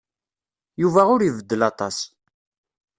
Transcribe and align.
Yuba 0.81 1.01
ur 1.13 1.21
ibeddel 1.23 1.61
aṭas. 1.69 1.97